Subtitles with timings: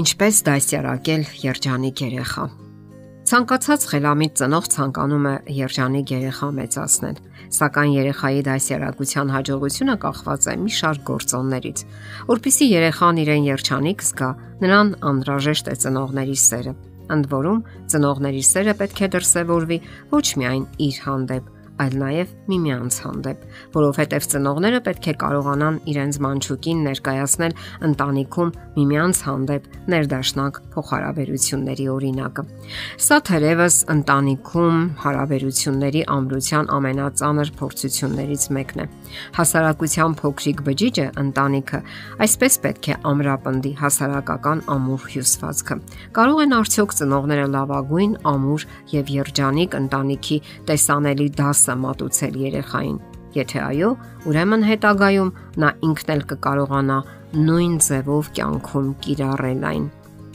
[0.00, 2.44] Ինչպես դասյարակել երջանիկ երեխա։
[3.30, 7.18] Ցանկացած խելամիտ ծնող ցանկանում է երջանիկ երեխա մեծացնել,
[7.56, 11.84] սակայն երեխայի դասյարակության հաջողությունը կախված է մի շարք գործոններից։
[12.30, 14.30] Որպիսի երեխան իրեն երջանիկ զգա,
[14.64, 16.74] նրան անհրաժեշտ է ծնողների սերը։
[17.10, 17.62] Ընդ որում,
[17.92, 19.78] ծնողների սերը պետք է դրսևորվի
[20.16, 21.44] ոչ միայն իր հանդեպ,
[21.80, 23.44] այլ նաև միմյանց հանդեպ,
[23.74, 27.54] որովհետև ծնողները պետք է կարողանան իրենց մանչուկին ներկայացնել
[27.88, 32.44] ընտանիքում միմյանց հանդեպ ներդաշնակ փոխհարաբերությունների օրինակը։
[33.06, 38.86] Սա թերևս ընտանիքում հարաբերությունների ամրության ամենածանր փորձություններից մեկն է։
[39.40, 41.80] Հասարակության փոքրիկ բջիջը ընտանիքը
[42.26, 45.78] այսպես պետք է ամրապնդի հասարակական ամուր հյուսվածքը։
[46.20, 50.38] Կարող են արդյոք ծնողները լավագույն ամուր եւ երջանիկ ընտանիքի
[50.70, 52.98] տեսանելի դասը մասը մատուցել երեխային։
[53.30, 53.90] Եթե այո,
[54.26, 55.30] ուրեմն հետագայում
[55.62, 56.98] նա ինքն էլ կկարողանա
[57.46, 59.84] նույն ձևով կյանքում կիրառել այն։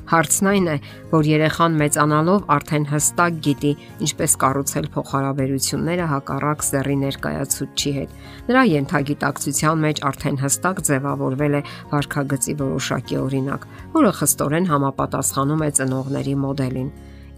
[0.06, 0.76] Հարցն այն է,
[1.12, 3.72] որ երեխան մեծանալով արդեն հստակ գիտի
[4.06, 8.14] ինչպես կառուցել փոխհարաբերությունները հակառակ սեռի ներկայացուցչի հետ։
[8.52, 11.62] Նրա յենթագիտակցության մեջ արդեն հստակ ձևավորվել է
[11.96, 13.68] վարքագծի որոշակի օրինակ,
[13.98, 16.90] որը խստորեն համապատասխանում է ծնողների մոդելին։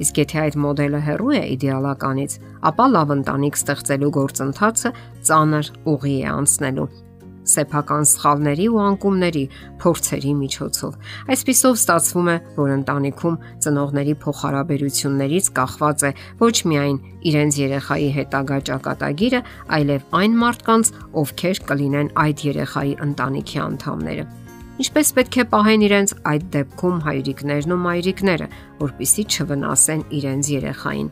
[0.04, 2.38] Իսկ եթե այդ մոդելը հեռու է իդեալականից,
[2.72, 4.96] ապա լավ ընտանիք ստեղծելու գործընթացը
[5.32, 6.90] ծանր ուղի է անցնելու
[7.48, 9.44] սեփական սխալների ու անկումների
[9.82, 10.96] փորձերի միջոցով։
[11.34, 16.12] Այսպիսով ստացվում է, որ ընտանիքում ծնողների փոխհարաբերություններից կախված է
[16.44, 16.98] ոչ միայն
[17.32, 19.42] իրենց երեխայի հետագա ճակատագիրը,
[19.78, 20.92] այլև այն մարդկանց,
[21.24, 24.28] ովքեր կլինեն այդ երեխայի ընտանիքի անդամները։
[24.78, 28.48] Ինչպես պետք է պահեն իրենց այդ դեպքում հայրիկներն ու մայրիկները,
[28.78, 31.08] որpիսի չվնասեն իրենց երեխային։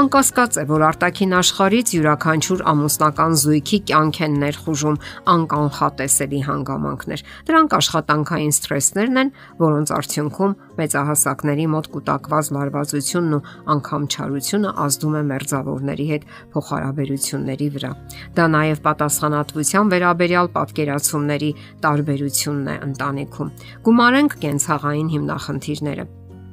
[0.00, 4.96] Անկասկած է, որ արտաքին աշխարից յուրաքանչյուր ամուսնական զույգի կյանք են ներխուժում
[5.32, 13.42] անկանխատեսելի հանգամանքներ։ Դրանք աշխատանքային սթրեսներն են, որոնց արդյունքում մեծահասակների մոտ կൂട്ടակված լարվածությունն ու
[13.76, 16.26] անգամ չարությունը ազդում է մերձավորների հետ
[16.56, 17.92] փոխհարաբերությունների վրա։
[18.40, 21.50] Դա նաև պատասխանատվության վերաբերյալ պատկերացումների
[21.84, 23.52] տարբերությունն է ընտանիքում։
[23.86, 26.04] Գումարենք կենցաղային հիմնախնդիրները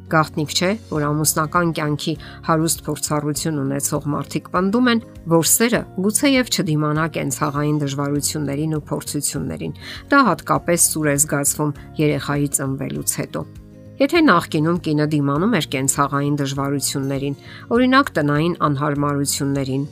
[0.10, 2.14] Գաղտնիք չէ, որ ամուսնական կյանքի
[2.48, 9.78] հարուստ փորձառություն ունեցող մարդիկ պնդում են, որ սերը գուցե եւ չդիմանա կենցաղային դժվարություններին ու փորձություններին։
[10.10, 13.46] Դա հատկապես սուր է զգացվում երեխայի ծնվելուց հետո։
[14.00, 17.40] Եթե նախկինում կինը դիմանում էր կենցաղային դժվարություններին,
[17.78, 19.84] օրինակ տնային անհարմարություններին,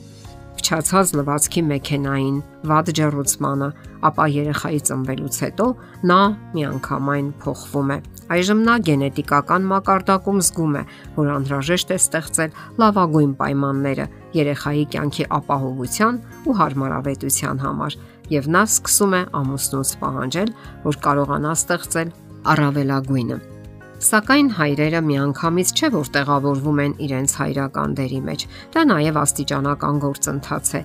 [0.58, 2.36] փչացած լվացքի մեքենային,
[2.68, 3.72] վատ ջեռուցմանը,
[4.08, 5.66] ապա երեխայի ծնվելուց հետո
[6.12, 6.20] նա
[6.58, 7.98] միանգամայն փոխվում է
[8.28, 10.82] Այժմ նա գենետիկական մակարդակում զգում է,
[11.16, 18.00] որ անհրաժեշտ է ստեղծել լավագույն պայմանները երեխայի կյանքի ապահովության ու հարմարավետության համար,
[18.36, 20.56] եւ նա սկսում է ամուսնուց պահանջել,
[20.88, 22.18] որ կարողանա ստեղծել
[22.52, 23.46] առավելագույնը։
[23.98, 28.44] Սակայն հայրերը միանգամից չէ որ տեղավորվում են իրենց հայրական դերի մեջ։
[28.76, 30.82] Դա նաև աստիճանական գործընթաց է,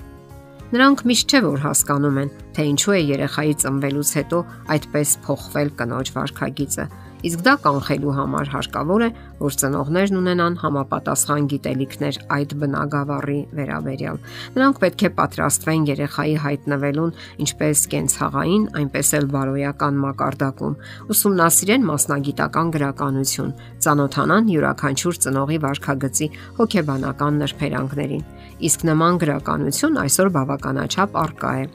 [0.73, 4.37] Նրանք միշտ չէ որ հասկանում են, թե ինչու է երեխայի ծնվելուց հետո
[4.73, 6.85] այդպես փոխվել կնոջ վարքագիծը
[7.23, 9.07] Իսկ դա կանխելու համար հարկավոր է,
[9.39, 14.17] որ ծնողներն ունենան համապատասխան գիտելիքներ այդ բնագավառի վերաբերյալ։
[14.57, 17.13] Նրանք պետք է պատրաստվեն երեխայի հայտնվելուն
[17.45, 20.75] ինչպես կենցաղային, այնպես էլ բարոյական մակարդակում,
[21.15, 23.55] ուսումնասիրեն մասնագիտական գրականություն,
[23.87, 26.27] ծանոթանան յուրաքանչյուր ծնողի վարքագծի
[26.59, 28.27] հոգեբանական նրբերանգներին։
[28.67, 31.65] Իսկ նման գրականություն այսօր բավականաչափ արկա է։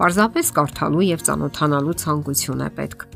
[0.00, 3.15] Պարզապես կարդալու եւ ծանոթանալու ցանկություն է պետք։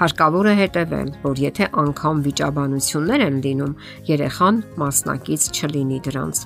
[0.00, 3.74] Հարկավոր է հետևել, որ եթե անգամ վիճաբանություններ են լինում,
[4.08, 6.40] երեխան մասնակից չլինի դրանց։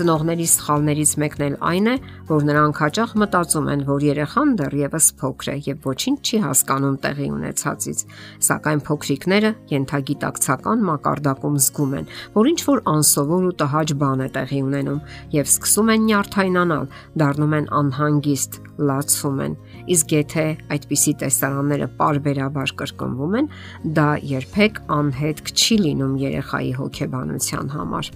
[0.00, 1.94] Ծնողների սխալներից մեկն էլ այն է,
[2.30, 7.28] որ նրանք հաճախ մտածում են, որ երեխան դեռևս փոքր է եւ ոչինչ չի հասկանում տեղի
[7.36, 8.00] ունեցածից,
[8.48, 12.08] սակայն փոքրիկները յենթագիտակցական մակարդակում զգում են,
[12.40, 15.04] որ ինչ որ անսովոր ու տհաճ բան է տեղի ունենում
[15.36, 16.90] եւ սկսում են նյարդայնանալ,
[17.20, 19.60] դառնում են անհանգիստ, լացում են
[19.90, 23.48] Իսկ եթե այդպիսի տեսարանները parberabar կրկնվում են,
[23.96, 28.10] դա երբեք անհետք չի լինում երեխայի հոգեբանության համար։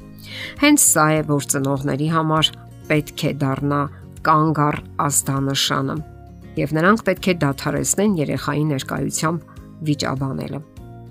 [0.62, 2.50] Հենց սա է, որ ծնողների համար
[2.90, 3.80] պետք է դառնա
[4.24, 5.96] կանգ առ ազդանշանը,
[6.60, 9.50] եւ նրանք պետք է դադարեցնեն երեխայի ներկայությամբ
[9.88, 10.62] վիճաբանելը։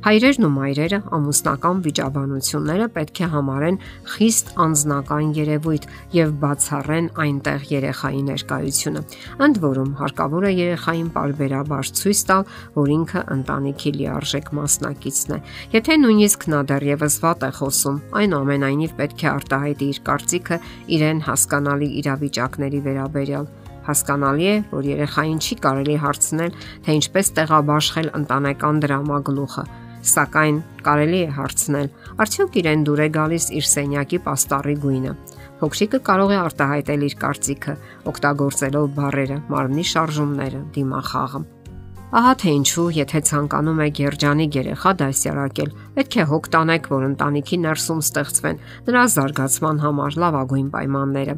[0.04, 3.78] Հայրերն ու մայրերը ամուսնական վիճաբանությունները պետք է համարեն
[4.14, 5.86] խիստ անznական երևույթ
[6.18, 9.04] եւ բացառեն այնտեղ երեխայի ներկայությունը։
[9.48, 12.44] Ընդ որում հարկավոր է երեխային parberabar ցույց տալ,
[12.76, 15.40] որ ինքը ընտանիքի լիարժեք մասնակիցն է։
[15.80, 20.58] Եթե նույնիսկ նա դեռևս վատ է խոսում, այնուամենայնիվ պետք է արտահայտի իր կարծիքը
[21.00, 23.54] իրեն հասկանալի իրավիճակների վերաբերյալ
[23.84, 26.54] Հասկանալի է, որ երեխային չի կարելի հարցնել,
[26.86, 29.64] թե ինչպես տեղաբաշխել ընտանեկան դրամագլուխը,
[30.04, 31.90] Սակայն կարելի է հարցնել,
[32.24, 35.14] արդյոք իրեն դուր է գալիս իր սենյակի պաստառի գույնը։
[35.64, 37.76] Փոքրիկը կարող է արտահայտել իր կարծիքը,
[38.12, 41.42] օգտագործելով բառերը, մարմնի շարժումները, դիմախաղը։
[42.14, 47.58] Ահա թե ինչու, եթե ցանկանում եք երջանիկ երեխա դասյարակել, պետք է հոգ տանեք, որ ընտանիքի
[47.64, 48.60] ներսում ստեղծվեն
[48.90, 51.38] նրա զարգացման համար լավագույն պայմանները։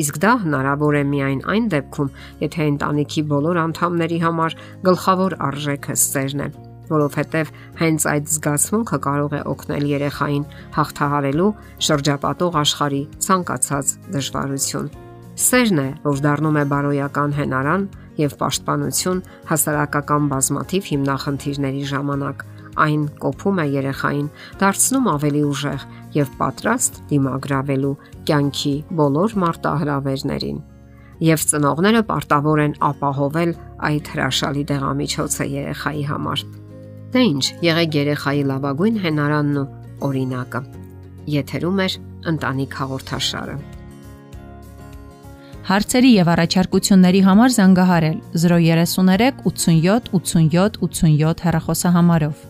[0.00, 2.10] Իսկ դա հնարավոր է միայն այն դեպքում,
[2.42, 4.58] եթե ընտանիքի բոլոր անդամների համար
[4.90, 6.50] գլխավոր արժեքը սերն է,
[6.90, 10.44] որովհետև հենց այդ զգացմունքը կարող է օգնել երեխային
[10.76, 11.50] հաղթահարելու
[11.88, 14.92] շրջապատող աշխարհի ցանկացած դժվարություն։
[15.40, 17.84] Սերն է, որ դառնում է բարոյական հենարան
[18.20, 19.20] եւ պաշտպանություն
[19.50, 22.42] հասարակական բազմաթիվ հիմնախնդիրների ժամանակ
[22.80, 24.28] այն կոփում է երեխային,
[24.60, 27.94] դարձնում ավելի ուժեղ եւ պատրաստ դիմագրավելու
[28.30, 30.60] կյանքի բոլոր մարտահրավերներին։
[31.20, 33.50] Եվ ծնողները պարտավոր են ապահովել
[33.90, 36.44] այդ հրաշալի դեղամիջոցը երեխայի համար։
[37.10, 39.66] Դե ինչ, եղեք երեխայի լավագույն հենարանն ու
[40.06, 40.60] օրինակը։
[41.34, 41.86] Եթերում է
[42.30, 43.56] ընտանիք հաղորդաշարը։
[45.70, 52.49] Հարցերի եւ առաջարկությունների համար զանգահարել 033 87 87 87 հեռախոսահամարով։